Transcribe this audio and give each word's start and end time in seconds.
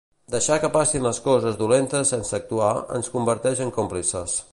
Deixar 0.35 0.55
que 0.61 0.69
passin 0.77 1.03
les 1.07 1.19
coses 1.25 1.59
dolentes 1.59 2.13
sense 2.15 2.37
actuar, 2.39 2.73
ens 3.01 3.13
converteix 3.17 3.63
en 3.67 3.75
còmplices. 3.77 4.39